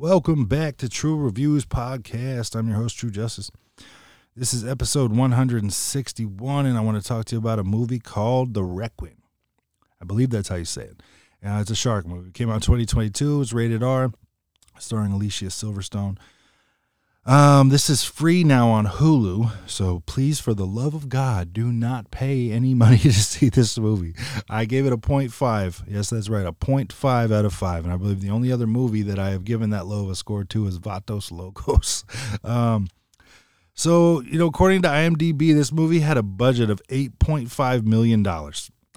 [0.00, 2.56] Welcome back to True Reviews Podcast.
[2.56, 3.50] I'm your host, True Justice.
[4.34, 8.54] This is episode 161, and I want to talk to you about a movie called
[8.54, 9.18] The Requin.
[10.00, 11.02] I believe that's how you say it.
[11.44, 12.28] Uh, it's a shark movie.
[12.28, 13.42] It came out in 2022.
[13.42, 14.10] It's rated R,
[14.78, 16.16] starring Alicia Silverstone.
[17.26, 21.70] Um, this is free now on Hulu, so please, for the love of God, do
[21.70, 24.14] not pay any money to see this movie.
[24.48, 25.84] I gave it a 0.5.
[25.86, 27.84] Yes, that's right, a 0.5 out of 5.
[27.84, 30.14] And I believe the only other movie that I have given that low of a
[30.14, 32.04] score to is Vatos Locos.
[32.42, 32.88] Um,
[33.74, 38.26] so, you know, according to IMDb, this movie had a budget of $8.5 million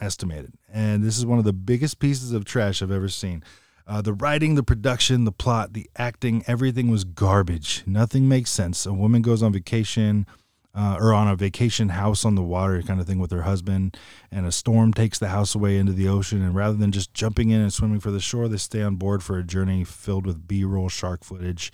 [0.01, 0.53] estimated.
[0.71, 3.43] And this is one of the biggest pieces of trash I've ever seen.
[3.85, 7.83] Uh, the writing, the production, the plot, the acting, everything was garbage.
[7.85, 8.85] Nothing makes sense.
[8.85, 10.25] A woman goes on vacation
[10.76, 13.98] uh, or on a vacation house on the water kind of thing with her husband,
[14.32, 16.41] and a storm takes the house away into the ocean.
[16.41, 19.23] And rather than just jumping in and swimming for the shore, they stay on board
[19.23, 21.72] for a journey filled with B roll shark footage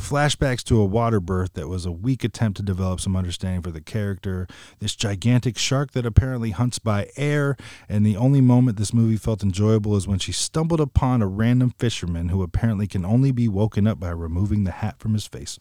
[0.00, 3.70] flashbacks to a water birth that was a weak attempt to develop some understanding for
[3.70, 4.46] the character,
[4.78, 7.56] this gigantic shark that apparently hunts by air,
[7.88, 11.70] and the only moment this movie felt enjoyable is when she stumbled upon a random
[11.78, 15.58] fisherman who apparently can only be woken up by removing the hat from his face.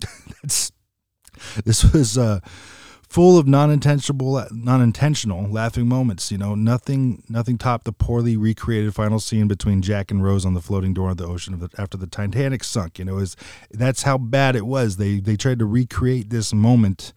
[0.42, 0.72] That's
[1.64, 2.40] this was uh
[3.08, 9.20] full of non-intentional non-intentional laughing moments you know nothing nothing topped the poorly recreated final
[9.20, 12.64] scene between jack and rose on the floating door of the ocean after the titanic
[12.64, 13.36] sunk you know is
[13.70, 14.96] that's how bad it was.
[14.96, 17.12] They they tried to recreate this moment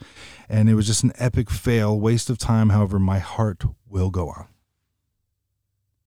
[0.48, 4.30] and it was just an epic fail waste of time however my heart will go
[4.30, 4.48] on